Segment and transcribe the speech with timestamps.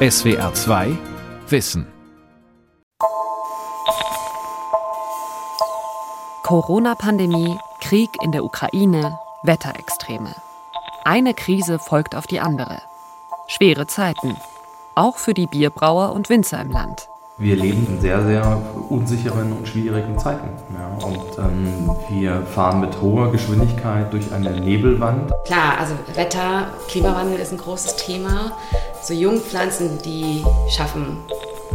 [0.00, 0.96] SWR 2
[1.48, 1.84] Wissen.
[6.44, 10.32] Corona-Pandemie, Krieg in der Ukraine, Wetterextreme.
[11.02, 12.80] Eine Krise folgt auf die andere.
[13.48, 14.36] Schwere Zeiten,
[14.94, 17.08] auch für die Bierbrauer und Winzer im Land.
[17.40, 20.48] Wir leben in sehr, sehr unsicheren und schwierigen Zeiten.
[20.74, 25.32] Ja, und ähm, wir fahren mit hoher Geschwindigkeit durch eine Nebelwand.
[25.44, 28.58] Klar, also Wetter, Klimawandel ist ein großes Thema.
[29.02, 31.18] So Jungpflanzen, die schaffen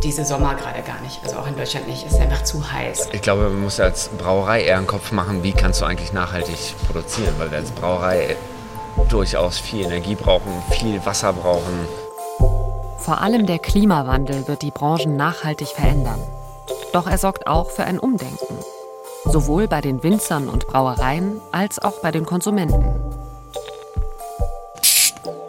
[0.04, 1.22] diese Sommer gerade gar nicht.
[1.24, 2.06] Also auch in Deutschland nicht.
[2.06, 3.12] Es ist einfach zu heiß.
[3.14, 6.76] Ich glaube, man muss als Brauerei eher einen Kopf machen, wie kannst du eigentlich nachhaltig
[6.86, 8.36] produzieren, weil wir als Brauerei
[9.08, 11.88] durchaus viel Energie brauchen, viel Wasser brauchen.
[13.04, 16.22] Vor allem der Klimawandel wird die Branchen nachhaltig verändern.
[16.94, 18.58] Doch er sorgt auch für ein Umdenken.
[19.26, 22.96] Sowohl bei den Winzern und Brauereien als auch bei den Konsumenten.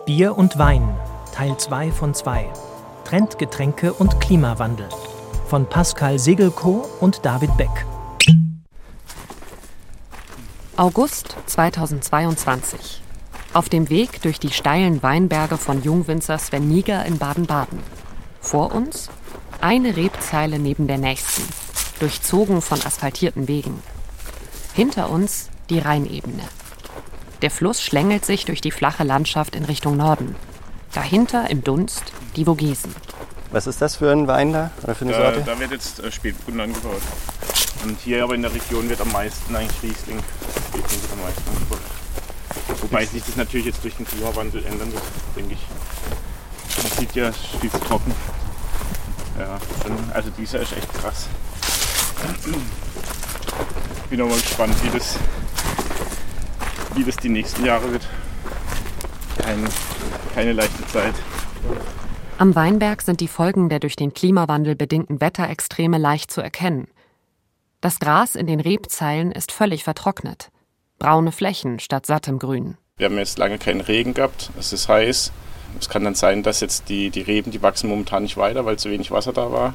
[0.04, 0.98] Bier und Wein,
[1.32, 2.50] Teil 2 von 2.
[3.04, 4.88] Trendgetränke und Klimawandel.
[5.46, 7.86] Von Pascal Segelko und David Beck.
[10.76, 13.03] August 2022.
[13.54, 17.78] Auf dem Weg durch die steilen Weinberge von Jungwinzer Sven Niger in Baden-Baden.
[18.40, 19.10] Vor uns
[19.60, 21.44] eine Rebzeile neben der nächsten,
[22.00, 23.80] durchzogen von asphaltierten Wegen.
[24.72, 26.42] Hinter uns die Rheinebene.
[27.42, 30.34] Der Fluss schlängelt sich durch die flache Landschaft in Richtung Norden.
[30.92, 32.02] Dahinter im Dunst
[32.34, 32.92] die Vogesen.
[33.52, 35.42] Was ist das für ein Wein da oder für eine Sorte?
[35.46, 37.02] Da, da wird jetzt äh, Spätburgunder angebaut.
[37.84, 40.18] Und hier aber in der Region wird am meisten eigentlich Riesling.
[40.74, 41.93] Riesling wird am meisten angebaut.
[42.80, 45.02] Wobei sich das natürlich jetzt durch den Klimawandel ändern wird,
[45.36, 46.82] denke ich.
[46.82, 48.14] Man sieht ja, es ist viel zu trocken.
[49.38, 49.58] Ja,
[50.12, 51.28] also dieser ist echt krass.
[54.10, 55.18] Bin auch mal gespannt, wie das,
[56.94, 58.06] wie das die nächsten Jahre wird.
[59.38, 59.68] Kein,
[60.34, 61.14] keine leichte Zeit.
[62.38, 66.88] Am Weinberg sind die Folgen der durch den Klimawandel bedingten Wetterextreme leicht zu erkennen.
[67.80, 70.50] Das Gras in den Rebzeilen ist völlig vertrocknet.
[70.98, 72.76] Braune Flächen statt sattem Grün.
[72.96, 75.32] Wir haben jetzt lange keinen Regen gehabt, es ist heiß.
[75.80, 78.78] Es kann dann sein, dass jetzt die, die Reben, die wachsen momentan nicht weiter, weil
[78.78, 79.74] zu wenig Wasser da war.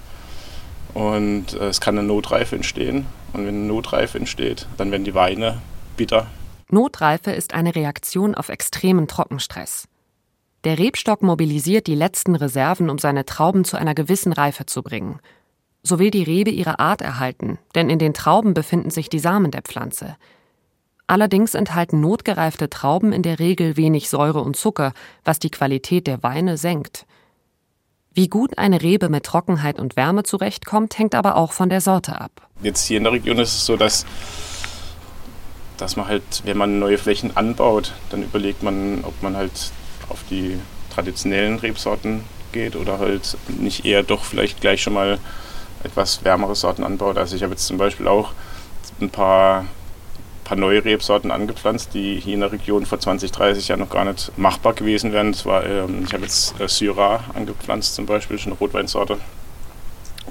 [0.93, 3.05] Und äh, es kann eine Notreife entstehen.
[3.33, 5.61] Und wenn eine Notreife entsteht, dann werden die Weine
[5.97, 6.27] bitter.
[6.69, 9.87] Notreife ist eine Reaktion auf extremen Trockenstress.
[10.63, 15.19] Der Rebstock mobilisiert die letzten Reserven, um seine Trauben zu einer gewissen Reife zu bringen.
[15.83, 19.51] So will die Rebe ihre Art erhalten, denn in den Trauben befinden sich die Samen
[19.51, 20.17] der Pflanze.
[21.09, 24.93] Allerdings enthalten notgereifte Trauben in der Regel wenig Säure und Zucker,
[25.23, 27.07] was die Qualität der Weine senkt.
[28.13, 32.21] Wie gut eine Rebe mit Trockenheit und Wärme zurechtkommt, hängt aber auch von der Sorte
[32.21, 32.47] ab.
[32.61, 34.05] Jetzt hier in der Region ist es so, dass,
[35.77, 39.71] dass man halt, wenn man neue Flächen anbaut, dann überlegt man, ob man halt
[40.09, 40.59] auf die
[40.93, 45.17] traditionellen Rebsorten geht oder halt nicht eher doch vielleicht gleich schon mal
[45.83, 47.17] etwas wärmere Sorten anbaut.
[47.17, 48.33] Also ich habe jetzt zum Beispiel auch
[49.01, 49.65] ein paar,
[50.49, 54.03] paar neue Rebsorten angepflanzt, die hier in der Region vor 20, 30 Jahren noch gar
[54.03, 55.31] nicht machbar gewesen wären.
[55.31, 59.19] Das war, ähm, ich habe jetzt äh, Syrah angepflanzt zum Beispiel, das ist eine Rotweinsorte,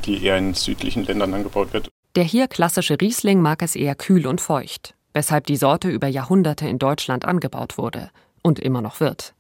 [0.05, 1.89] die eher in südlichen Ländern angebaut wird.
[2.17, 6.69] Der hier klassische Riesling mag es eher kühl und feucht, weshalb die Sorte über Jahrhunderte
[6.69, 8.11] in Deutschland angebaut wurde
[8.43, 9.35] und immer noch wird.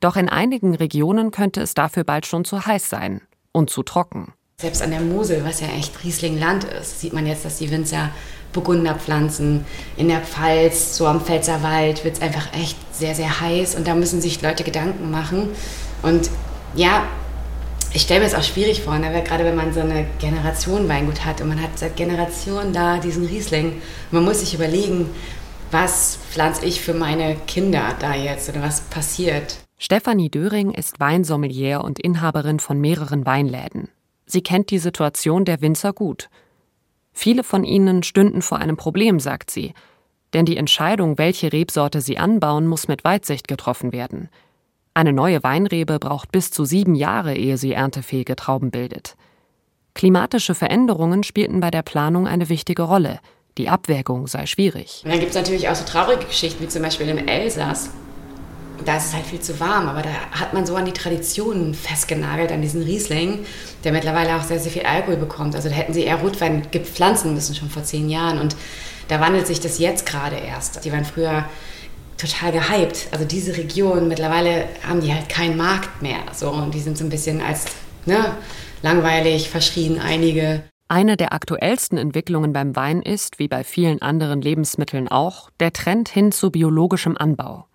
[0.00, 3.20] Doch in einigen Regionen könnte es dafür bald schon zu heiß sein
[3.52, 4.32] und zu trocken.
[4.58, 8.10] Selbst an der Mosel, was ja echt Rieslingland ist, sieht man jetzt, dass die Winzer
[8.52, 9.64] Burgunder pflanzen.
[9.96, 13.94] In der Pfalz, so am Pfälzerwald, wird es einfach echt sehr, sehr heiß und da
[13.94, 15.50] müssen sich Leute Gedanken machen.
[16.02, 16.30] Und
[16.74, 17.04] ja,
[17.92, 19.22] ich stelle mir es auch schwierig vor, ne?
[19.22, 23.26] gerade wenn man so eine Generation Weingut hat und man hat seit Generationen da diesen
[23.26, 23.80] Riesling.
[24.10, 25.08] Man muss sich überlegen,
[25.70, 29.58] was pflanze ich für meine Kinder da jetzt oder was passiert.
[29.78, 33.88] Stefanie Döring ist Weinsommelier und Inhaberin von mehreren Weinläden.
[34.26, 36.28] Sie kennt die Situation der Winzer gut.
[37.20, 39.74] Viele von ihnen stünden vor einem Problem, sagt sie.
[40.34, 44.28] Denn die Entscheidung, welche Rebsorte sie anbauen, muss mit Weitsicht getroffen werden.
[44.94, 49.16] Eine neue Weinrebe braucht bis zu sieben Jahre, ehe sie erntefähige Trauben bildet.
[49.94, 53.18] Klimatische Veränderungen spielten bei der Planung eine wichtige Rolle.
[53.58, 55.00] Die Abwägung sei schwierig.
[55.02, 57.90] Und dann gibt es natürlich auch so traurige Geschichten, wie zum Beispiel im Elsass
[58.84, 61.74] da ist es halt viel zu warm, aber da hat man so an die Traditionen
[61.74, 63.44] festgenagelt, an diesen Riesling,
[63.84, 65.54] der mittlerweile auch sehr, sehr viel Alkohol bekommt.
[65.54, 68.38] Also da hätten sie eher Rotwein gepflanzen müssen, schon vor zehn Jahren.
[68.38, 68.56] Und
[69.08, 70.84] da wandelt sich das jetzt gerade erst.
[70.84, 71.44] Die waren früher
[72.18, 73.08] total gehypt.
[73.12, 76.18] Also diese Region, mittlerweile haben die halt keinen Markt mehr.
[76.34, 77.66] So, und die sind so ein bisschen als
[78.06, 78.36] ne,
[78.82, 80.64] langweilig, verschrien einige.
[80.88, 86.08] Eine der aktuellsten Entwicklungen beim Wein ist, wie bei vielen anderen Lebensmitteln auch, der Trend
[86.08, 87.67] hin zu biologischem Anbau.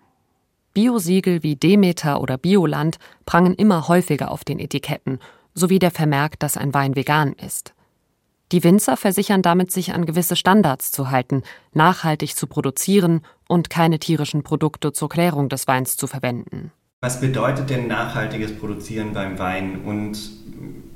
[0.74, 5.20] Biosiegel wie Demeter oder Bioland prangen immer häufiger auf den Etiketten,
[5.54, 7.74] sowie der Vermerk, dass ein Wein vegan ist.
[8.52, 11.42] Die Winzer versichern damit, sich an gewisse Standards zu halten,
[11.72, 16.70] nachhaltig zu produzieren und keine tierischen Produkte zur Klärung des Weins zu verwenden.
[17.00, 20.18] Was bedeutet denn nachhaltiges Produzieren beim Wein und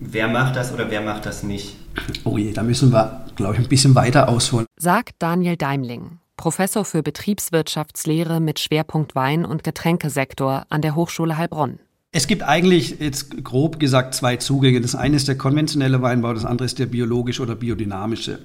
[0.01, 1.77] wer macht das oder wer macht das nicht?
[2.25, 4.67] Oh je, da müssen wir, glaube ich, ein bisschen weiter ausholen.
[4.77, 11.81] Sagt Daniel Deimling, Professor für Betriebswirtschaftslehre mit Schwerpunkt Wein- und Getränkesektor an der Hochschule Heilbronn.
[12.12, 14.81] Es gibt eigentlich jetzt grob gesagt zwei Zugänge.
[14.81, 18.38] Das eine ist der konventionelle Weinbau, das andere ist der biologische oder biodynamische.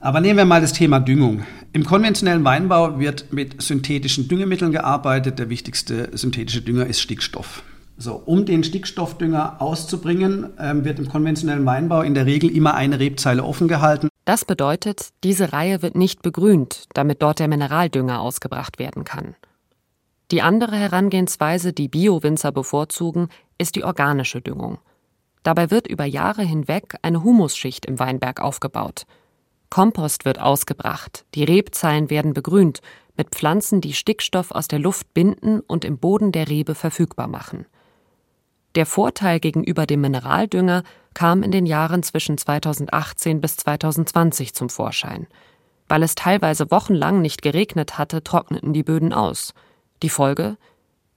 [0.00, 1.44] Aber nehmen wir mal das Thema Düngung.
[1.72, 5.38] Im konventionellen Weinbau wird mit synthetischen Düngemitteln gearbeitet.
[5.38, 7.62] Der wichtigste synthetische Dünger ist Stickstoff.
[7.98, 12.98] So, um den Stickstoffdünger auszubringen, ähm, wird im konventionellen Weinbau in der Regel immer eine
[12.98, 14.08] Rebzeile offen gehalten.
[14.24, 19.34] Das bedeutet, diese Reihe wird nicht begrünt, damit dort der Mineraldünger ausgebracht werden kann.
[20.30, 23.28] Die andere Herangehensweise, die Bio-Winzer bevorzugen,
[23.58, 24.78] ist die organische Düngung.
[25.42, 29.04] Dabei wird über Jahre hinweg eine Humusschicht im Weinberg aufgebaut.
[29.70, 32.80] Kompost wird ausgebracht, die Rebzeilen werden begrünt
[33.16, 37.66] mit Pflanzen, die Stickstoff aus der Luft binden und im Boden der Rebe verfügbar machen.
[38.74, 40.82] Der Vorteil gegenüber dem Mineraldünger
[41.14, 45.26] kam in den Jahren zwischen 2018 bis 2020 zum Vorschein.
[45.88, 49.52] Weil es teilweise wochenlang nicht geregnet hatte, trockneten die Böden aus.
[50.02, 50.56] Die Folge?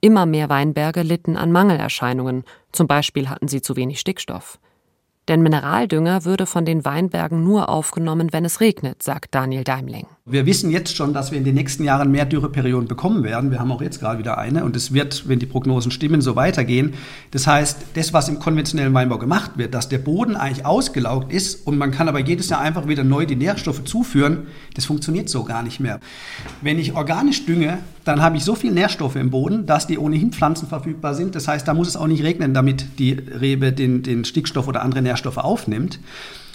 [0.02, 4.58] Immer mehr Weinberge litten an Mangelerscheinungen, zum Beispiel hatten sie zu wenig Stickstoff.
[5.28, 10.06] Denn Mineraldünger würde von den Weinbergen nur aufgenommen, wenn es regnet, sagt Daniel Daimling.
[10.28, 13.52] Wir wissen jetzt schon, dass wir in den nächsten Jahren mehr Dürreperioden bekommen werden.
[13.52, 16.34] Wir haben auch jetzt gerade wieder eine und es wird, wenn die Prognosen stimmen, so
[16.34, 16.94] weitergehen.
[17.30, 21.64] Das heißt, das, was im konventionellen Weinbau gemacht wird, dass der Boden eigentlich ausgelaugt ist
[21.64, 25.44] und man kann aber jedes Jahr einfach wieder neu die Nährstoffe zuführen, das funktioniert so
[25.44, 26.00] gar nicht mehr.
[26.60, 30.32] Wenn ich organisch dünge, dann habe ich so viel Nährstoffe im Boden, dass die ohnehin
[30.32, 31.36] pflanzenverfügbar sind.
[31.36, 34.82] Das heißt, da muss es auch nicht regnen, damit die Rebe den, den Stickstoff oder
[34.82, 36.00] andere Nährstoffe aufnimmt.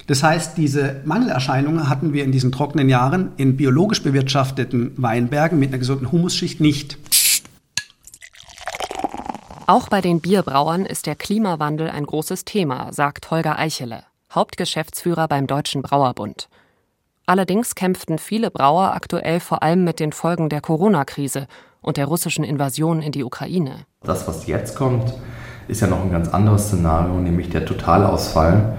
[0.07, 5.69] Das heißt, diese Mangelerscheinungen hatten wir in diesen trockenen Jahren in biologisch bewirtschafteten Weinbergen mit
[5.69, 6.97] einer gesunden Humusschicht nicht.
[9.67, 14.03] Auch bei den Bierbrauern ist der Klimawandel ein großes Thema, sagt Holger Eichele,
[14.33, 16.49] Hauptgeschäftsführer beim Deutschen Brauerbund.
[17.25, 21.47] Allerdings kämpften viele Brauer aktuell vor allem mit den Folgen der Corona-Krise
[21.79, 23.85] und der russischen Invasion in die Ukraine.
[24.03, 25.13] Das, was jetzt kommt,
[25.67, 28.77] ist ja noch ein ganz anderes Szenario, nämlich der Totalausfall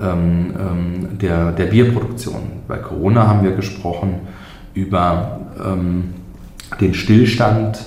[0.00, 2.40] ähm, ähm, der, der Bierproduktion.
[2.66, 4.20] Bei Corona haben wir gesprochen
[4.74, 6.14] über ähm,
[6.80, 7.78] den Stillstand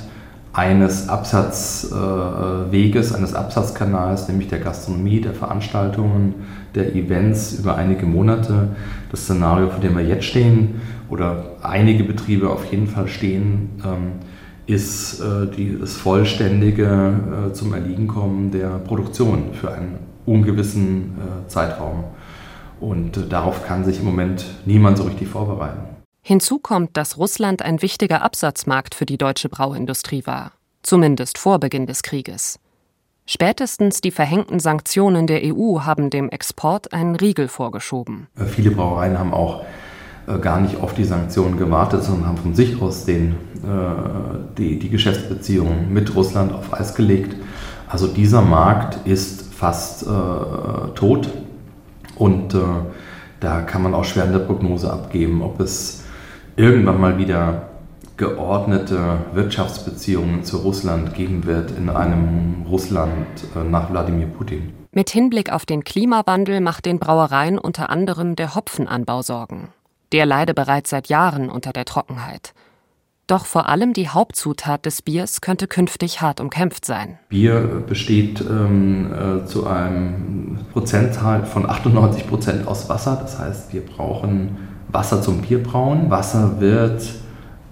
[0.53, 6.35] eines Absatzweges, äh, eines Absatzkanals, nämlich der Gastronomie, der Veranstaltungen,
[6.75, 8.67] der Events über einige Monate.
[9.09, 14.11] Das Szenario, vor dem wir jetzt stehen oder einige Betriebe auf jeden Fall stehen, ähm,
[14.67, 17.13] ist äh, die, das vollständige
[17.49, 22.05] äh, zum Erliegen kommen der Produktion für einen ungewissen äh, Zeitraum.
[22.79, 25.79] Und äh, darauf kann sich im Moment niemand so richtig vorbereiten.
[26.23, 30.51] Hinzu kommt, dass Russland ein wichtiger Absatzmarkt für die deutsche Brauindustrie war,
[30.83, 32.59] zumindest vor Beginn des Krieges.
[33.25, 38.27] Spätestens die verhängten Sanktionen der EU haben dem Export einen Riegel vorgeschoben.
[38.37, 39.63] Äh, viele Brauereien haben auch
[40.27, 44.79] äh, gar nicht auf die Sanktionen gewartet, sondern haben von sich aus den, äh, die,
[44.79, 47.35] die Geschäftsbeziehungen mit Russland auf Eis gelegt.
[47.87, 51.29] Also dieser Markt ist fast äh, tot
[52.15, 52.57] und äh,
[53.39, 56.03] da kann man auch schwer eine Prognose abgeben, ob es
[56.55, 57.69] irgendwann mal wieder
[58.17, 64.73] geordnete Wirtschaftsbeziehungen zu Russland geben wird in einem Russland äh, nach Wladimir Putin.
[64.93, 69.67] Mit Hinblick auf den Klimawandel macht den Brauereien unter anderem der Hopfenanbau Sorgen.
[70.11, 72.55] Der leide bereits seit Jahren unter der Trockenheit.
[73.31, 77.17] Doch vor allem die Hauptzutat des Biers könnte künftig hart umkämpft sein.
[77.29, 83.17] Bier besteht ähm, äh, zu einem Prozentzahl von 98 Prozent aus Wasser.
[83.21, 84.57] Das heißt, wir brauchen
[84.91, 86.09] Wasser zum Bierbrauen.
[86.09, 87.03] Wasser wird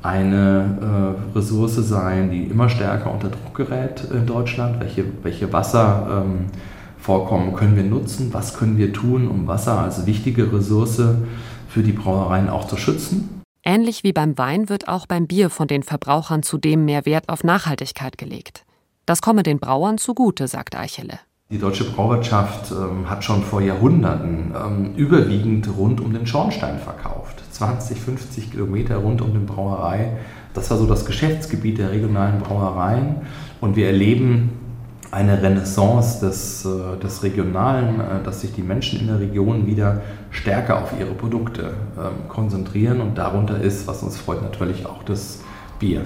[0.01, 4.79] eine äh, Ressource sein, die immer stärker unter Druck gerät in Deutschland.
[4.79, 8.29] Welche, welche Wasservorkommen ähm, können wir nutzen?
[8.31, 11.01] Was können wir tun, um Wasser als wichtige Ressource
[11.67, 13.38] für die Brauereien auch zu schützen?
[13.63, 17.43] Ähnlich wie beim Wein wird auch beim Bier von den Verbrauchern zudem mehr Wert auf
[17.43, 18.65] Nachhaltigkeit gelegt.
[19.05, 21.19] Das komme den Brauern zugute, sagt Eichele.
[21.51, 27.41] Die deutsche Brauwirtschaft ähm, hat schon vor Jahrhunderten ähm, überwiegend rund um den Schornstein verkauft.
[27.51, 30.17] 20, 50 Kilometer rund um die Brauerei.
[30.53, 33.23] Das war so das Geschäftsgebiet der regionalen Brauereien.
[33.61, 34.58] Und wir erleben
[35.11, 40.01] eine Renaissance des, äh, des Regionalen, äh, dass sich die Menschen in der Region wieder
[40.31, 43.01] stärker auf ihre Produkte ähm, konzentrieren.
[43.01, 45.39] Und darunter ist, was uns freut, natürlich auch das
[45.79, 46.05] Bier.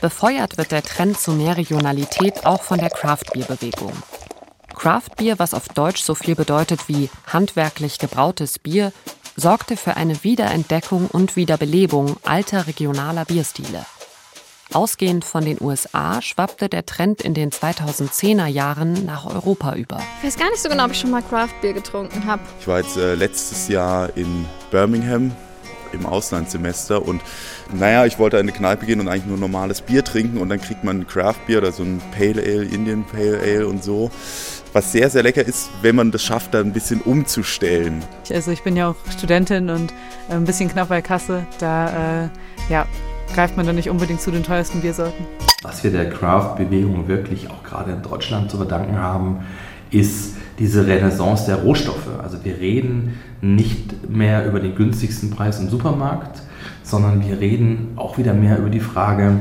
[0.00, 3.92] Befeuert wird der Trend zu mehr Regionalität auch von der Craft-Bier-Bewegung.
[4.74, 8.92] Craft-Bier, was auf Deutsch so viel bedeutet wie handwerklich gebrautes Bier,
[9.36, 13.86] sorgte für eine Wiederentdeckung und Wiederbelebung alter regionaler Bierstile.
[14.74, 20.00] Ausgehend von den USA schwappte der Trend in den 2010er Jahren nach Europa über.
[20.18, 22.42] Ich weiß gar nicht so genau, ob ich schon mal Craft Beer getrunken habe.
[22.58, 25.32] Ich war jetzt äh, letztes Jahr in Birmingham
[25.92, 27.20] im Auslandssemester und
[27.70, 30.60] naja, ich wollte in eine Kneipe gehen und eigentlich nur normales Bier trinken und dann
[30.60, 34.10] kriegt man ein Craft Beer oder so ein Pale Ale, Indian Pale Ale und so.
[34.72, 38.02] Was sehr, sehr lecker ist, wenn man das schafft, da ein bisschen umzustellen.
[38.30, 39.92] Also ich bin ja auch Studentin und
[40.30, 41.46] äh, ein bisschen knapp bei Kasse.
[41.58, 42.28] Da äh,
[42.70, 42.86] ja,
[43.32, 45.24] greift man dann nicht unbedingt zu den teuersten Biersorten.
[45.62, 49.40] Was wir der Craft-Bewegung wirklich auch gerade in Deutschland zu verdanken haben,
[49.90, 52.08] ist diese Renaissance der Rohstoffe.
[52.22, 56.42] Also wir reden nicht mehr über den günstigsten Preis im Supermarkt,
[56.82, 59.36] sondern wir reden auch wieder mehr über die Frage,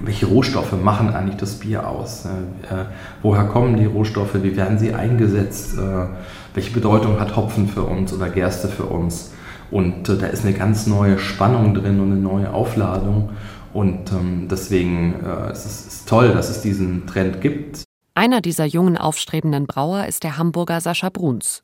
[0.00, 2.24] welche Rohstoffe machen eigentlich das Bier aus?
[2.24, 2.84] Äh,
[3.22, 4.34] woher kommen die Rohstoffe?
[4.42, 5.76] Wie werden sie eingesetzt?
[5.78, 6.06] Äh,
[6.54, 9.32] welche Bedeutung hat Hopfen für uns oder Gerste für uns?
[9.70, 13.30] Und äh, da ist eine ganz neue Spannung drin und eine neue Aufladung.
[13.72, 17.84] Und ähm, deswegen äh, es ist es toll, dass es diesen Trend gibt.
[18.14, 21.62] Einer dieser jungen aufstrebenden Brauer ist der Hamburger Sascha Bruns.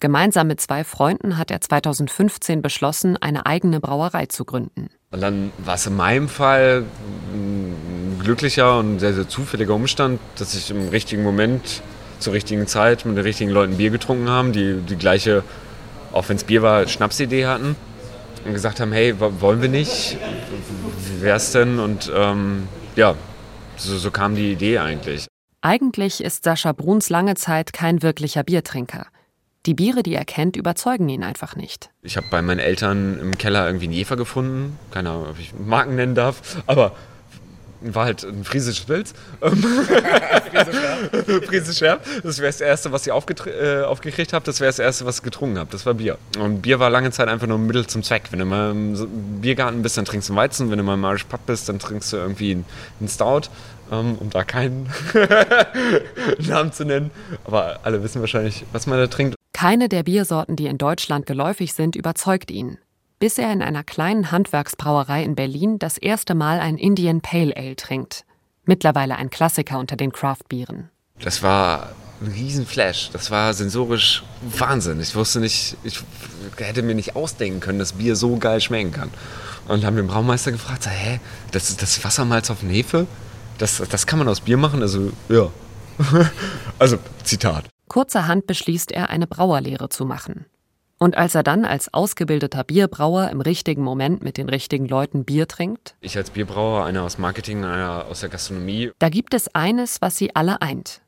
[0.00, 4.90] Gemeinsam mit zwei Freunden hat er 2015 beschlossen, eine eigene Brauerei zu gründen.
[5.10, 6.84] Und dann war es in meinem Fall
[7.32, 11.82] ein glücklicher und sehr, sehr zufälliger Umstand, dass ich im richtigen Moment,
[12.20, 15.42] zur richtigen Zeit mit den richtigen Leuten Bier getrunken haben, die die gleiche
[16.12, 17.76] auch wenn es Bier war, Schnapsidee hatten
[18.44, 20.16] und gesagt haben, hey, wollen wir nicht?
[21.06, 21.78] Wie wär's denn?
[21.78, 23.14] Und ähm, ja,
[23.76, 25.26] so, so kam die Idee eigentlich.
[25.60, 29.06] Eigentlich ist Sascha Bruns lange Zeit kein wirklicher Biertrinker.
[29.66, 31.90] Die Biere, die er kennt, überzeugen ihn einfach nicht.
[32.02, 34.78] Ich habe bei meinen Eltern im Keller irgendwie einen Jefer gefunden.
[34.92, 36.62] Keine Ahnung, ob ich Marken nennen darf.
[36.66, 36.92] Aber
[37.80, 39.14] war halt ein friesisches Pilz.
[41.46, 42.00] Friesisch Schärf.
[42.22, 44.44] Das wäre das Erste, was ich äh, aufgekriegt habe.
[44.44, 45.70] Das wäre das Erste, was ich getrunken habe.
[45.70, 46.18] Das war Bier.
[46.38, 48.24] Und Bier war lange Zeit einfach nur ein Mittel zum Zweck.
[48.30, 50.70] Wenn du mal im Biergarten bist, dann trinkst du einen Weizen.
[50.70, 52.64] Wenn du mal im Irish Pub bist, dann trinkst du irgendwie
[53.00, 53.42] einen Stout.
[53.90, 54.90] Ähm, um da keinen
[56.46, 57.10] Namen zu nennen.
[57.44, 59.34] Aber alle wissen wahrscheinlich, was man da trinkt.
[59.54, 62.78] Keine der Biersorten, die in Deutschland geläufig sind, überzeugt ihn
[63.18, 67.76] bis er in einer kleinen Handwerksbrauerei in Berlin das erste Mal ein Indian Pale Ale
[67.76, 68.24] trinkt.
[68.64, 70.90] Mittlerweile ein Klassiker unter den Craft-Bieren.
[71.20, 73.10] Das war ein Riesenflash.
[73.12, 75.00] Das war sensorisch Wahnsinn.
[75.00, 76.00] Ich wusste nicht, ich
[76.56, 79.10] hätte mir nicht ausdenken können, dass Bier so geil schmecken kann.
[79.68, 81.20] Und haben den Braumeister gefragt, so, hä,
[81.50, 83.06] das ist das Wassermalz auf Hefe?
[83.58, 84.82] Das, das kann man aus Bier machen?
[84.82, 85.50] Also, ja.
[86.78, 87.64] also, Zitat.
[87.88, 90.46] Kurzerhand beschließt er, eine Brauerlehre zu machen.
[90.98, 95.46] Und als er dann als ausgebildeter Bierbrauer im richtigen Moment mit den richtigen Leuten Bier
[95.46, 95.94] trinkt?
[96.00, 98.90] Ich als Bierbrauer, einer aus Marketing, einer aus der Gastronomie.
[98.98, 101.00] Da gibt es eines, was sie alle eint.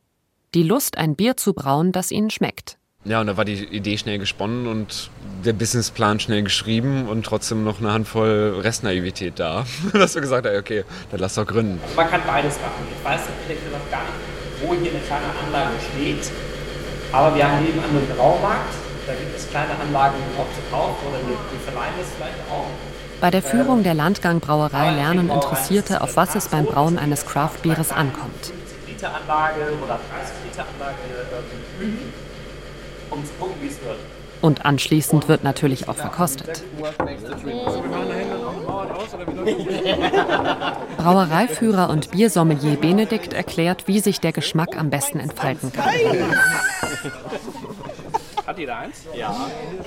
[0.54, 2.78] Die Lust, ein Bier zu brauen, das ihnen schmeckt.
[3.04, 5.10] Ja, und da war die Idee schnell gesponnen und
[5.44, 9.64] der Businessplan schnell geschrieben und trotzdem noch eine Handvoll Restnaivität da.
[9.92, 11.80] Dass wir gesagt haben, okay, dann lass doch gründen.
[11.96, 12.86] Man kann beides machen.
[12.96, 14.12] Ich weiß ehrlich gesagt gar nicht,
[14.62, 16.30] wo hier eine kleine Anlage steht.
[17.10, 18.79] Aber wir haben nebenan einen Braumarkt
[19.10, 22.66] da gibt es kleine Anlagen auch zu kaufen oder wir, wir verleihen es vielleicht auch.
[23.20, 28.52] Bei der Führung der Landgang-Brauerei lernen Interessierte, auf was es beim Brauen eines Craft-Bieres ankommt.
[28.86, 30.94] Liter-Anlage oder 30-Liter-Anlage
[31.80, 32.12] üben,
[33.10, 33.98] um zu gucken, wie es wird.
[34.40, 36.62] Und anschließend wird natürlich auch verkostet.
[40.96, 45.90] Brauereiführer und Biersommelier Benedikt erklärt, wie sich der Geschmack am besten entfalten kann.
[48.60, 49.06] Jeder eins?
[49.14, 49.34] Ja.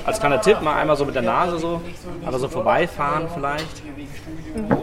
[0.04, 1.80] Als kleiner Tipp, mal einmal so mit der Nase so,
[2.26, 3.84] aber so vorbeifahren vielleicht.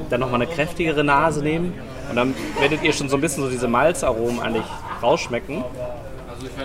[0.08, 1.74] Dann nochmal eine kräftigere Nase nehmen.
[2.08, 4.64] Und dann werdet ihr schon so ein bisschen so diese Malzaromen eigentlich
[5.02, 5.64] rausschmecken.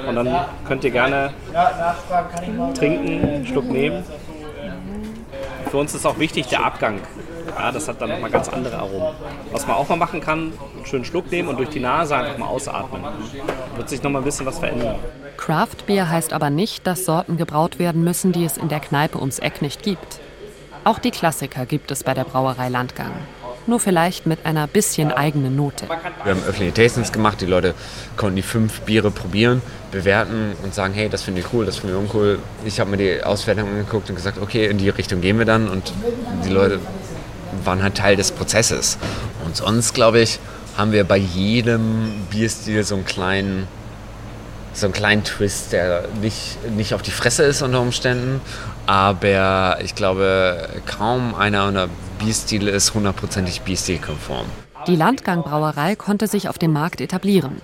[0.07, 1.33] Und dann könnt ihr gerne
[2.75, 4.03] trinken, einen Schluck nehmen.
[5.71, 6.99] Für uns ist auch wichtig der Abgang.
[7.47, 9.15] Ja, das hat dann nochmal ganz andere Aromen.
[9.51, 12.37] Was man auch mal machen kann, einen schönen Schluck nehmen und durch die Nase einfach
[12.37, 13.01] mal ausatmen.
[13.75, 14.95] Wird sich nochmal ein bisschen was verändern.
[15.37, 19.19] Craft Beer heißt aber nicht, dass Sorten gebraut werden müssen, die es in der Kneipe
[19.19, 20.19] ums Eck nicht gibt.
[20.83, 23.11] Auch die Klassiker gibt es bei der Brauerei Landgang.
[23.67, 25.87] Nur vielleicht mit einer bisschen eigenen Note.
[26.23, 27.73] Wir haben öffentliche Tastings gemacht, die Leute
[28.15, 31.95] konnten die fünf Biere probieren, bewerten und sagen, hey, das finde ich cool, das finde
[31.95, 32.37] ich uncool.
[32.63, 35.67] Ich habe mir die Auswertung angeguckt und gesagt, okay, in die Richtung gehen wir dann
[35.67, 35.91] und
[36.45, 36.79] die Leute
[37.63, 38.97] waren halt Teil des Prozesses.
[39.45, 40.39] Und sonst, glaube ich,
[40.77, 43.67] haben wir bei jedem Bierstil so einen kleinen,
[44.73, 48.41] so einen kleinen Twist, der nicht, nicht auf die Fresse ist unter Umständen,
[48.85, 51.87] aber ich glaube, kaum einer unserer
[52.19, 54.45] Bierstile ist hundertprozentig Bierstilkonform.
[54.87, 57.61] Die Landgang-Brauerei konnte sich auf dem Markt etablieren.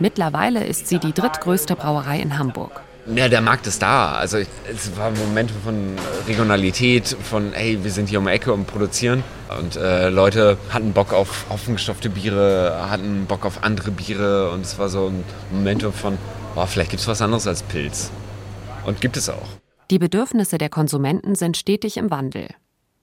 [0.00, 2.82] Mittlerweile ist sie die drittgrößte Brauerei in Hamburg.
[3.06, 4.12] Ja, der Markt ist da.
[4.12, 5.96] Also es war Momente von
[6.26, 9.22] Regionalität, von hey, wir sind hier um die Ecke und produzieren.
[9.58, 14.50] Und äh, Leute hatten Bock auf offengestopfte Biere, hatten Bock auf andere Biere.
[14.50, 16.16] Und es war so ein Momente von,
[16.56, 18.10] oh, vielleicht gibt es was anderes als Pilz.
[18.86, 19.48] Und gibt es auch.
[19.90, 22.48] Die Bedürfnisse der Konsumenten sind stetig im Wandel.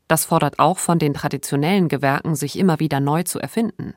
[0.07, 3.93] Das fordert auch von den traditionellen Gewerken, sich immer wieder neu zu erfinden.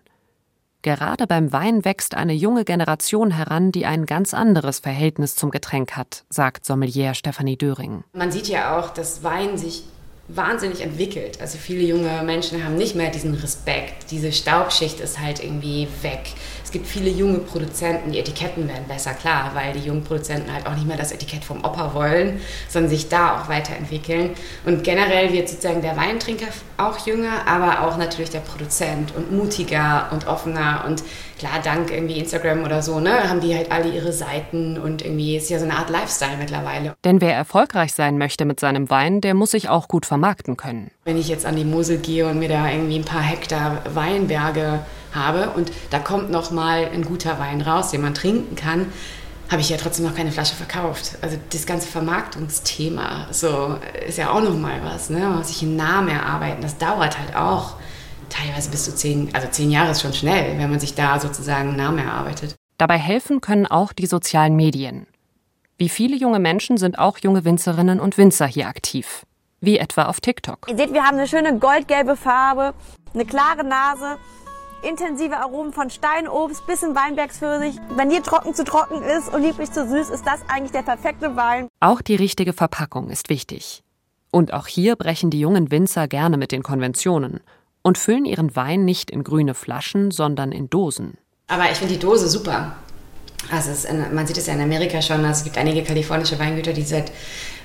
[0.85, 5.97] Gerade beim Wein wächst eine junge Generation heran, die ein ganz anderes Verhältnis zum Getränk
[5.97, 8.05] hat, sagt Sommelier Stefanie Döring.
[8.13, 9.85] Man sieht ja auch, dass Wein sich
[10.29, 11.41] wahnsinnig entwickelt.
[11.41, 14.11] Also viele junge Menschen haben nicht mehr diesen Respekt.
[14.11, 16.35] Diese Staubschicht ist halt irgendwie weg
[16.75, 20.75] gibt viele junge Produzenten, die Etiketten werden besser, klar, weil die jungen Produzenten halt auch
[20.75, 24.31] nicht mehr das Etikett vom Opa wollen, sondern sich da auch weiterentwickeln.
[24.67, 30.09] Und generell wird sozusagen der Weintrinker auch jünger, aber auch natürlich der Produzent und mutiger
[30.11, 31.03] und offener und
[31.39, 35.37] klar, dank irgendwie Instagram oder so, ne, haben die halt alle ihre Seiten und irgendwie
[35.37, 36.95] ist ja so eine Art Lifestyle mittlerweile.
[37.05, 40.91] Denn wer erfolgreich sein möchte mit seinem Wein, der muss sich auch gut vermarkten können.
[41.05, 44.81] Wenn ich jetzt an die Mosel gehe und mir da irgendwie ein paar Hektar Weinberge
[45.13, 48.87] habe und da kommt noch mal ein guter Wein raus, den man trinken kann,
[49.51, 51.19] habe ich ja trotzdem noch keine Flasche verkauft.
[51.21, 55.21] Also das ganze Vermarktungsthema so ist ja auch noch mal was, ne?
[55.21, 56.63] Man muss sich einen Namen erarbeiten.
[56.63, 57.77] Das dauert halt auch
[58.31, 61.69] teilweise bis zu zehn, also zehn Jahre ist schon schnell, wenn man sich da sozusagen
[61.69, 62.55] einen Namen erarbeitet.
[62.79, 65.07] Dabei helfen können auch die sozialen Medien.
[65.77, 69.25] Wie viele junge Menschen sind auch junge Winzerinnen und Winzer hier aktiv.
[69.61, 70.67] Wie etwa auf TikTok.
[70.69, 72.75] Ihr seht, wir haben eine schöne goldgelbe Farbe,
[73.13, 74.19] eine klare Nase,
[74.85, 77.77] intensive Aromen von Steinobst bis in Weinbergspfirsich.
[77.97, 81.37] Wenn hier trocken zu trocken ist und lieblich zu süß, ist das eigentlich der perfekte
[81.37, 81.69] Wein.
[81.81, 83.83] Auch die richtige Verpackung ist wichtig.
[84.31, 87.41] Und auch hier brechen die jungen Winzer gerne mit den Konventionen
[87.83, 91.19] und füllen ihren Wein nicht in grüne Flaschen, sondern in Dosen.
[91.47, 92.77] Aber ich finde die Dose super.
[93.51, 96.73] Also in, man sieht es ja in Amerika schon, also es gibt einige kalifornische Weingüter,
[96.73, 97.13] die seit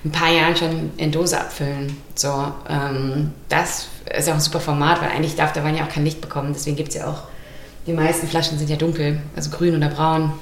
[0.06, 1.98] ein paar Jahren schon in Dose abfüllen.
[2.16, 5.86] So, ähm, das ist ja auch ein super Format, weil eigentlich darf der Wein ja
[5.86, 6.54] auch kein Licht bekommen.
[6.54, 7.24] Deswegen gibt es ja auch,
[7.86, 10.34] die meisten Flaschen sind ja dunkel, also grün oder braun.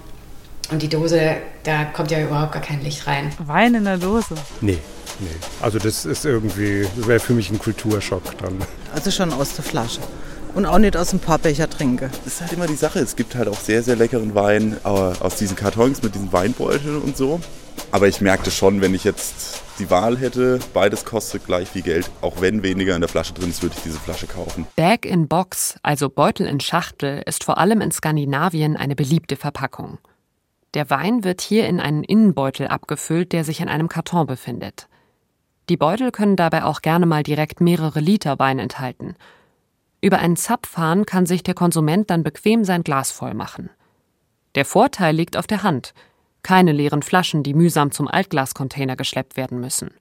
[0.70, 3.32] Und die Dose, da kommt ja überhaupt gar kein Licht rein.
[3.40, 4.36] Wein in der Dose?
[4.60, 4.80] Nee,
[5.20, 5.28] nee.
[5.62, 8.58] Also das ist irgendwie, das wäre für mich ein Kulturschock dann.
[8.94, 10.02] Also schon aus der Flasche
[10.56, 12.10] und auch nicht aus dem Pappbecher trinke.
[12.24, 13.00] Das ist halt immer die Sache.
[13.00, 17.02] Es gibt halt auch sehr, sehr leckeren Wein äh, aus diesen Kartons mit diesen Weinbeuteln
[17.02, 17.40] und so.
[17.92, 22.10] Aber ich merkte schon, wenn ich jetzt die Wahl hätte, beides kostet gleich viel Geld.
[22.22, 24.66] Auch wenn weniger in der Flasche drin ist, würde ich diese Flasche kaufen.
[24.76, 30.00] Bag in Box, also Beutel in Schachtel, ist vor allem in Skandinavien eine beliebte Verpackung.
[30.74, 34.88] Der Wein wird hier in einen Innenbeutel abgefüllt, der sich in einem Karton befindet.
[35.70, 39.16] Die Beutel können dabei auch gerne mal direkt mehrere Liter Wein enthalten
[40.08, 43.70] über einen Zapfhahn kann sich der Konsument dann bequem sein Glas voll machen.
[44.56, 45.94] Der Vorteil liegt auf der Hand.
[46.44, 49.92] Keine leeren Flaschen, die mühsam zum Altglascontainer geschleppt werden müssen.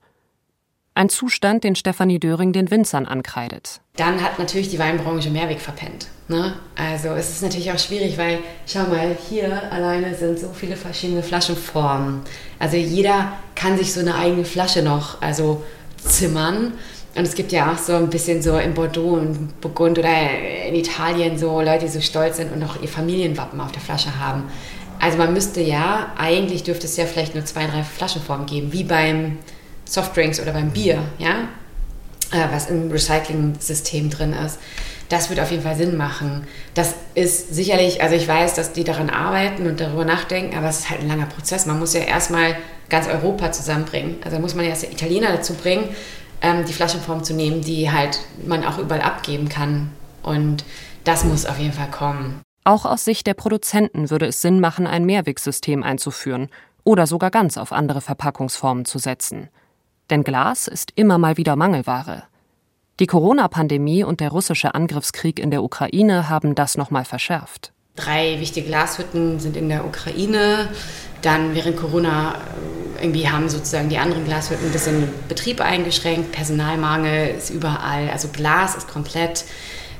[0.95, 3.81] Ein Zustand, den Stefanie Döring den Winzern ankreidet.
[3.97, 6.07] Dann hat natürlich die Weinbranche Mehrweg verpennt.
[6.29, 6.55] Ne?
[6.77, 11.25] Also es ist natürlich auch schwierig, weil schau mal, hier alleine sind so viele verschiedene
[11.25, 12.21] Flaschenformen.
[12.61, 15.64] Also jeder kann sich so eine eigene Flasche noch also
[15.99, 16.75] zimmern.
[17.16, 20.11] Und es gibt ja auch so ein bisschen so in Bordeaux und Burgund oder
[20.68, 24.20] in Italien so Leute, die so stolz sind und auch ihr Familienwappen auf der Flasche
[24.20, 24.44] haben.
[25.00, 28.85] Also man müsste ja, eigentlich dürfte es ja vielleicht nur zwei, drei Flaschenformen geben, wie
[28.85, 29.38] beim
[29.87, 31.48] Softdrinks oder beim Bier, ja,
[32.33, 34.59] äh, was im Recycling-System drin ist.
[35.09, 36.46] Das wird auf jeden Fall Sinn machen.
[36.74, 40.81] Das ist sicherlich, also ich weiß, dass die daran arbeiten und darüber nachdenken, aber es
[40.81, 41.64] ist halt ein langer Prozess.
[41.64, 42.57] Man muss ja erstmal
[42.88, 44.16] ganz Europa zusammenbringen.
[44.24, 45.85] Also muss man erst Italiener dazu bringen,
[46.40, 49.90] ähm, die Flaschenform zu nehmen, die halt man auch überall abgeben kann.
[50.22, 50.64] Und
[51.05, 52.40] das muss auf jeden Fall kommen.
[52.64, 56.49] Auch aus Sicht der Produzenten würde es Sinn machen, ein Mehrwegsystem einzuführen
[56.83, 59.49] oder sogar ganz auf andere Verpackungsformen zu setzen.
[60.11, 62.25] Denn Glas ist immer mal wieder Mangelware.
[62.99, 67.72] Die Corona-Pandemie und der russische Angriffskrieg in der Ukraine haben das nochmal verschärft.
[67.96, 70.68] Drei wichtige Glashütten sind in der Ukraine.
[71.22, 76.32] Dann während Corona äh, irgendwie haben sozusagen die anderen Glashütten ein bisschen Betrieb eingeschränkt.
[76.32, 78.11] Personalmangel ist überall.
[78.11, 79.44] Also Glas ist komplett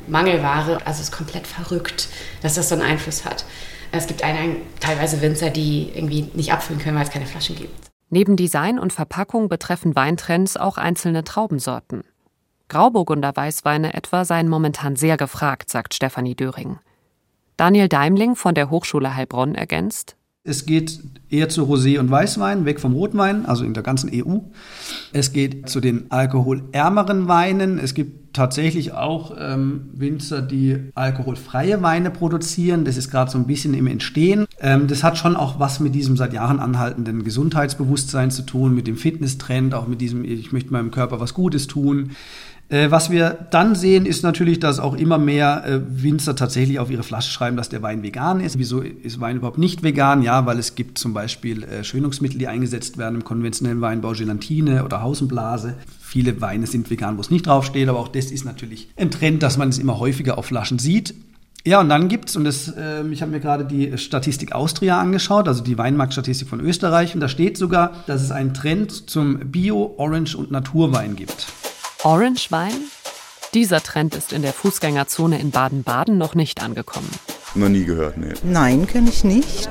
[0.07, 0.79] Mangelware.
[0.87, 2.09] Also ist komplett verrückt,
[2.43, 3.45] dass das so einen Einfluss hat.
[3.93, 7.73] Es gibt einen, teilweise Winzer, die irgendwie nicht abfüllen können, weil es keine Flaschen gibt.
[8.11, 12.05] Neben Design und Verpackung betreffen Weintrends auch einzelne Traubensorten.
[12.69, 16.79] Grauburgunder Weißweine etwa seien momentan sehr gefragt, sagt Stefanie Döring.
[17.57, 20.17] Daniel Daimling von der Hochschule Heilbronn ergänzt.
[20.45, 24.39] Es geht eher zu Rosé und Weißwein, weg vom Rotwein, also in der ganzen EU.
[25.13, 27.79] Es geht zu den alkoholärmeren Weinen.
[27.79, 32.85] Es gibt tatsächlich auch ähm, Winzer, die alkoholfreie Weine produzieren.
[32.85, 34.47] Das ist gerade so ein bisschen im Entstehen.
[34.61, 38.87] Ähm, das hat schon auch was mit diesem seit Jahren anhaltenden Gesundheitsbewusstsein zu tun, mit
[38.87, 42.11] dem Fitnesstrend, auch mit diesem, ich möchte meinem Körper was Gutes tun.
[42.69, 46.91] Äh, was wir dann sehen, ist natürlich, dass auch immer mehr äh, Winzer tatsächlich auf
[46.91, 48.59] ihre Flasche schreiben, dass der Wein vegan ist.
[48.59, 50.23] Wieso ist Wein überhaupt nicht vegan?
[50.23, 54.85] Ja, weil es gibt zum Beispiel äh, Schönungsmittel, die eingesetzt werden im konventionellen Weinbau, Gelatine
[54.85, 55.75] oder Hausenblase.
[56.01, 59.45] Viele Weine sind vegan, wo es nicht draufsteht, aber auch das ist natürlich ein Trend,
[59.45, 61.15] dass man es immer häufiger auf Flaschen sieht.
[61.65, 65.47] Ja, und dann gibt's und das, äh, ich habe mir gerade die Statistik Austria angeschaut,
[65.47, 69.95] also die Weinmarktstatistik von Österreich, und da steht sogar, dass es einen Trend zum Bio-,
[69.99, 71.47] Orange- und Naturwein gibt.
[72.07, 72.85] Orange-Wein?
[73.53, 77.11] Dieser Trend ist in der Fußgängerzone in Baden-Baden noch nicht angekommen.
[77.57, 78.33] Noch nie gehört, nee.
[78.45, 79.69] Nein, kenne ich nicht.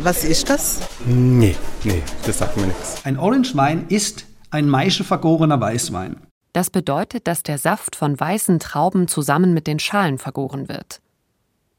[0.00, 0.80] Was ist das?
[1.04, 3.04] Nee, nee, das sagt mir nichts.
[3.04, 6.16] Ein Orange-Wein ist ein maischevergorener Weißwein.
[6.54, 11.02] Das bedeutet, dass der Saft von weißen Trauben zusammen mit den Schalen vergoren wird.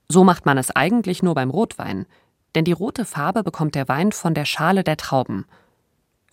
[0.08, 2.06] So macht man es eigentlich nur beim Rotwein,
[2.54, 5.46] denn die rote Farbe bekommt der Wein von der Schale der Trauben–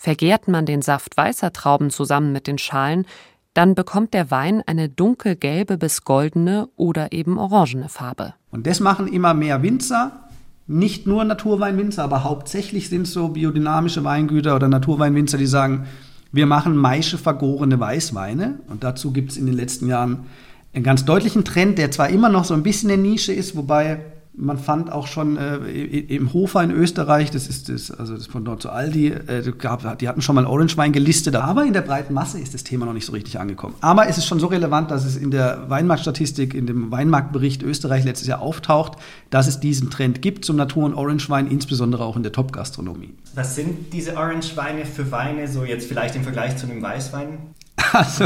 [0.05, 3.07] Vergärt man den Saft weißer Trauben zusammen mit den Schalen,
[3.55, 8.35] dann bekommt der Wein eine dunkelgelbe bis goldene oder eben orangene Farbe.
[8.51, 10.29] Und das machen immer mehr Winzer,
[10.67, 15.87] nicht nur Naturweinwinzer, aber hauptsächlich sind es so biodynamische Weingüter oder Naturweinwinzer, die sagen,
[16.33, 18.61] wir machen Maische vergorene Weißweine.
[18.69, 20.27] Und dazu gibt es in den letzten Jahren
[20.75, 24.05] einen ganz deutlichen Trend, der zwar immer noch so ein bisschen eine Nische ist, wobei
[24.37, 28.45] man fand auch schon äh, im Hofer in Österreich, das ist das, also das von
[28.45, 32.15] dort zu Aldi, äh, gab, die hatten schon mal Orangewein gelistet, aber in der breiten
[32.15, 33.75] Masse ist das Thema noch nicht so richtig angekommen.
[33.81, 38.05] Aber es ist schon so relevant, dass es in der Weinmarktstatistik, in dem Weinmarktbericht Österreich
[38.05, 38.99] letztes Jahr auftaucht,
[39.31, 43.15] dass es diesen Trend gibt zum Natur- und Orangewein, insbesondere auch in der Top-Gastronomie.
[43.35, 47.39] Was sind diese Orangeweine für Weine, so jetzt vielleicht im Vergleich zu einem Weißwein?
[47.93, 48.25] Also,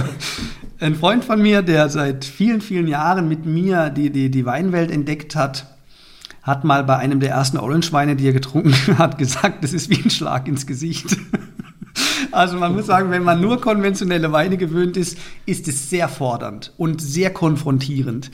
[0.81, 4.91] ein Freund von mir, der seit vielen, vielen Jahren mit mir die, die, die Weinwelt
[4.91, 5.78] entdeckt hat,
[6.49, 10.03] hat mal bei einem der ersten Orange-Weine, die er getrunken hat, gesagt, das ist wie
[10.03, 11.17] ein Schlag ins Gesicht.
[12.31, 16.73] Also man muss sagen, wenn man nur konventionelle Weine gewöhnt ist, ist es sehr fordernd
[16.77, 18.31] und sehr konfrontierend.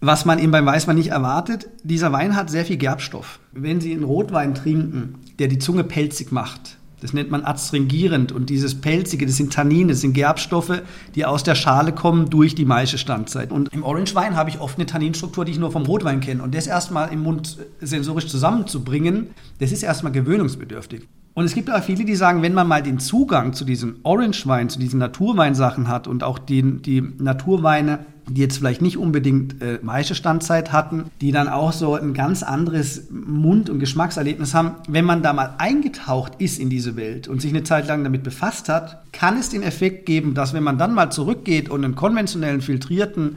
[0.00, 3.38] Was man eben beim Weißwein nicht erwartet, dieser Wein hat sehr viel Gerbstoff.
[3.52, 8.32] Wenn Sie einen Rotwein trinken, der die Zunge pelzig macht, das nennt man adstringierend.
[8.32, 10.82] Und dieses Pelzige, das sind Tannine, das sind Gerbstoffe,
[11.14, 13.52] die aus der Schale kommen durch die Maischestandzeit.
[13.52, 16.42] Und im Orange-Wein habe ich oft eine Tanninstruktur, die ich nur vom Rotwein kenne.
[16.42, 19.28] Und das erstmal im Mund sensorisch zusammenzubringen,
[19.60, 21.08] das ist erstmal gewöhnungsbedürftig.
[21.34, 24.70] Und es gibt auch viele, die sagen, wenn man mal den Zugang zu diesem Orange-Wein,
[24.70, 29.78] zu diesen Naturweinsachen hat und auch die, die Naturweine die jetzt vielleicht nicht unbedingt äh,
[29.82, 34.76] Maischestandzeit hatten, die dann auch so ein ganz anderes Mund- und Geschmackserlebnis haben.
[34.88, 38.22] Wenn man da mal eingetaucht ist in diese Welt und sich eine Zeit lang damit
[38.22, 41.94] befasst hat, kann es den Effekt geben, dass wenn man dann mal zurückgeht und einen
[41.94, 43.36] konventionellen, filtrierten,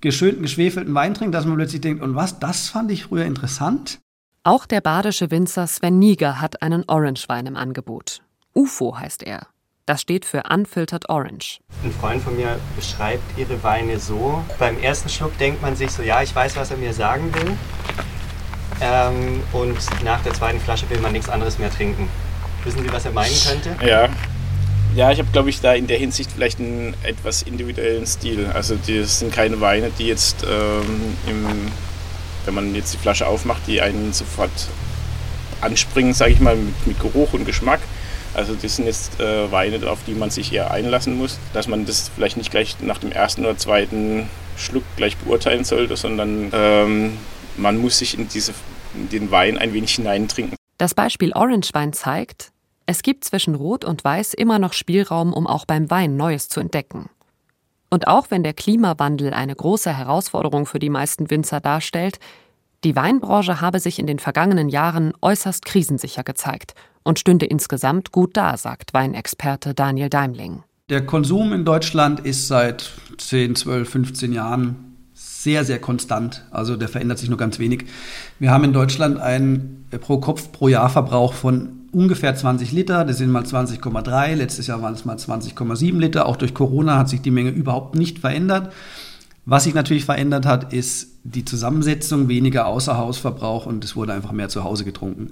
[0.00, 4.00] geschönten, geschwefelten Wein trinkt, dass man plötzlich denkt, und was, das fand ich früher interessant.
[4.44, 8.22] Auch der badische Winzer Sven Niger hat einen Orangewein im Angebot.
[8.54, 9.46] UFO heißt er.
[9.84, 11.58] Das steht für Unfiltered Orange.
[11.82, 14.44] Ein Freund von mir beschreibt ihre Weine so.
[14.60, 17.56] Beim ersten Schluck denkt man sich so, ja, ich weiß, was er mir sagen will.
[18.80, 22.08] Ähm, und nach der zweiten Flasche will man nichts anderes mehr trinken.
[22.62, 23.76] Wissen Sie, was er meinen könnte?
[23.84, 24.08] Ja.
[24.94, 28.46] Ja, ich habe, glaube ich, da in der Hinsicht vielleicht einen etwas individuellen Stil.
[28.54, 31.72] Also das sind keine Weine, die jetzt, ähm, im,
[32.44, 34.50] wenn man jetzt die Flasche aufmacht, die einen sofort
[35.60, 37.80] anspringen, sage ich mal, mit, mit Geruch und Geschmack
[38.34, 41.84] also das sind jetzt äh, Weine, auf die man sich eher einlassen muss, dass man
[41.84, 47.18] das vielleicht nicht gleich nach dem ersten oder zweiten Schluck gleich beurteilen sollte, sondern ähm,
[47.56, 48.54] man muss sich in, diese,
[48.94, 50.56] in den Wein ein wenig hineintrinken.
[50.78, 52.52] Das Beispiel Orangewein zeigt,
[52.86, 56.60] es gibt zwischen Rot und Weiß immer noch Spielraum, um auch beim Wein Neues zu
[56.60, 57.08] entdecken.
[57.90, 62.18] Und auch wenn der Klimawandel eine große Herausforderung für die meisten Winzer darstellt,
[62.84, 68.36] die Weinbranche habe sich in den vergangenen Jahren äußerst krisensicher gezeigt und stünde insgesamt gut
[68.36, 70.62] da, sagt Weinexperte Daniel Daimling.
[70.88, 76.44] Der Konsum in Deutschland ist seit 10, 12, 15 Jahren sehr, sehr konstant.
[76.50, 77.84] Also der verändert sich nur ganz wenig.
[78.38, 83.04] Wir haben in Deutschland einen pro Kopf pro Jahr Verbrauch von ungefähr 20 Liter.
[83.04, 84.34] Das sind mal 20,3.
[84.34, 86.26] Letztes Jahr waren es mal 20,7 Liter.
[86.26, 88.72] Auch durch Corona hat sich die Menge überhaupt nicht verändert.
[89.44, 94.48] Was sich natürlich verändert hat, ist die Zusammensetzung, weniger Außerhausverbrauch und es wurde einfach mehr
[94.48, 95.30] zu Hause getrunken.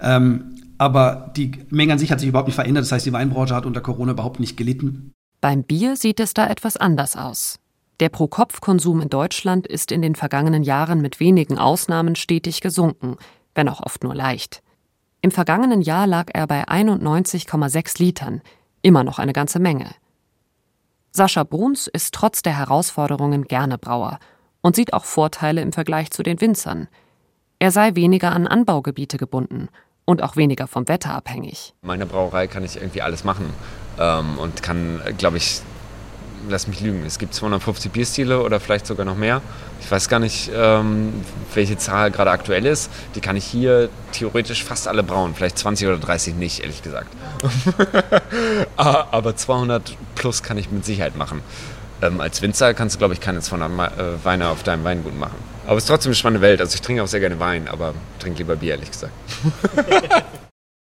[0.00, 2.84] Ähm, aber die Menge an sich hat sich überhaupt nicht verändert.
[2.84, 5.14] Das heißt, die Weinbranche hat unter Corona überhaupt nicht gelitten.
[5.40, 7.58] Beim Bier sieht es da etwas anders aus.
[8.00, 13.16] Der Pro-Kopf-Konsum in Deutschland ist in den vergangenen Jahren mit wenigen Ausnahmen stetig gesunken,
[13.54, 14.62] wenn auch oft nur leicht.
[15.22, 18.42] Im vergangenen Jahr lag er bei 91,6 Litern,
[18.82, 19.90] immer noch eine ganze Menge.
[21.12, 24.18] Sascha Bruns ist trotz der Herausforderungen gerne Brauer
[24.60, 26.88] und sieht auch Vorteile im Vergleich zu den Winzern.
[27.58, 29.68] Er sei weniger an Anbaugebiete gebunden
[30.04, 31.74] und auch weniger vom Wetter abhängig.
[31.82, 33.46] Meine Brauerei kann ich irgendwie alles machen
[33.98, 35.60] ähm, und kann, glaube ich,
[36.48, 39.40] lass mich lügen, es gibt 250 Bierstile oder vielleicht sogar noch mehr.
[39.80, 41.12] Ich weiß gar nicht, ähm,
[41.54, 42.90] welche Zahl gerade aktuell ist.
[43.14, 45.34] Die kann ich hier theoretisch fast alle brauen.
[45.34, 47.08] Vielleicht 20 oder 30 nicht, ehrlich gesagt.
[48.76, 51.42] Ah, aber 200 plus kann ich mit Sicherheit machen.
[52.02, 55.36] Ähm, als Winzer kannst du, glaube ich, keine 200 äh, Weine auf deinem Weingut machen.
[55.66, 56.60] Aber es ist trotzdem eine spannende Welt.
[56.60, 59.12] Also ich trinke auch sehr gerne Wein, aber trinke lieber Bier, ehrlich gesagt.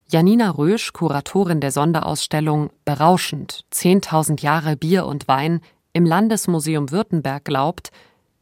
[0.09, 5.61] Janina Rösch, Kuratorin der Sonderausstellung Berauschend 10.000 Jahre Bier und Wein
[5.93, 7.91] im Landesmuseum Württemberg glaubt,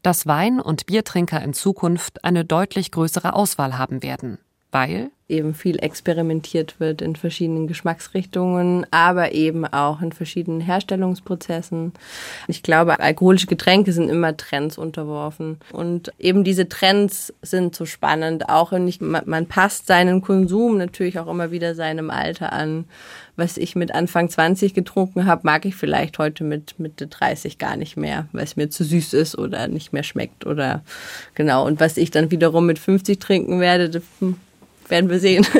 [0.01, 4.39] dass Wein- und Biertrinker in Zukunft eine deutlich größere Auswahl haben werden
[4.71, 11.93] weil eben viel experimentiert wird in verschiedenen Geschmacksrichtungen, aber eben auch in verschiedenen Herstellungsprozessen.
[12.47, 18.49] Ich glaube, alkoholische Getränke sind immer Trends unterworfen und eben diese Trends sind so spannend.
[18.49, 22.85] Auch nicht, man passt seinen Konsum natürlich auch immer wieder seinem Alter an.
[23.35, 27.77] Was ich mit Anfang 20 getrunken habe, mag ich vielleicht heute mit Mitte 30 gar
[27.77, 30.83] nicht mehr, weil es mir zu süß ist oder nicht mehr schmeckt oder
[31.35, 31.65] genau.
[31.65, 34.01] Und was ich dann wiederum mit 50 trinken werde,
[34.89, 35.45] werden wir sehen.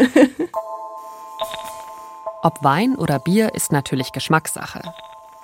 [2.42, 4.82] Ob Wein oder Bier ist natürlich Geschmackssache.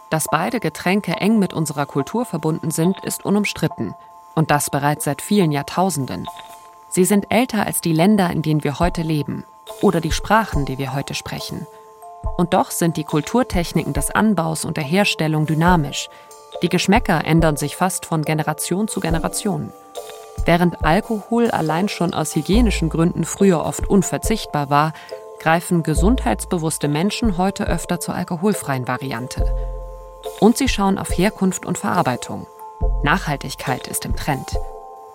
[0.09, 3.93] Dass beide Getränke eng mit unserer Kultur verbunden sind, ist unumstritten.
[4.33, 6.25] Und das bereits seit vielen Jahrtausenden.
[6.89, 9.43] Sie sind älter als die Länder, in denen wir heute leben.
[9.81, 11.67] Oder die Sprachen, die wir heute sprechen.
[12.37, 16.09] Und doch sind die Kulturtechniken des Anbaus und der Herstellung dynamisch.
[16.61, 19.73] Die Geschmäcker ändern sich fast von Generation zu Generation.
[20.43, 24.93] Während Alkohol allein schon aus hygienischen Gründen früher oft unverzichtbar war,
[25.39, 29.45] greifen gesundheitsbewusste Menschen heute öfter zur alkoholfreien Variante.
[30.39, 32.47] Und sie schauen auf Herkunft und Verarbeitung.
[33.03, 34.57] Nachhaltigkeit ist im Trend.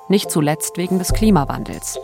[0.08, 1.98] Nicht zuletzt wegen des Klimawandels.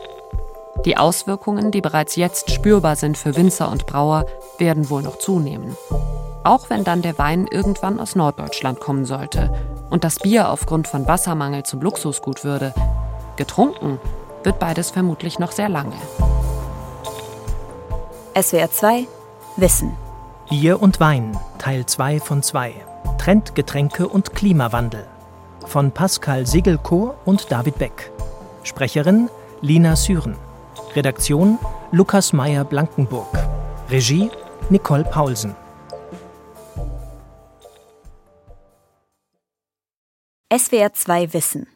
[0.84, 4.26] Die Auswirkungen, die bereits jetzt spürbar sind für Winzer und Brauer,
[4.58, 5.76] werden wohl noch zunehmen.
[6.44, 9.52] Auch wenn dann der Wein irgendwann aus Norddeutschland kommen sollte
[9.90, 12.72] und das Bier aufgrund von Wassermangel zum Luxusgut würde,
[13.36, 13.98] Getrunken
[14.42, 15.96] wird beides vermutlich noch sehr lange.
[18.40, 19.06] SWR 2
[19.56, 19.96] Wissen.
[20.50, 22.74] Bier und Wein, Teil 2 von 2.
[23.18, 25.06] Trendgetränke und Klimawandel.
[25.66, 28.12] Von Pascal Segelko und David Beck.
[28.62, 29.28] Sprecherin
[29.60, 30.36] Lina Süren.
[30.94, 31.58] Redaktion
[31.90, 33.38] Lukas Meyer-Blankenburg.
[33.90, 34.30] Regie
[34.70, 35.56] Nicole Paulsen.
[40.52, 41.75] SWR 2 Wissen.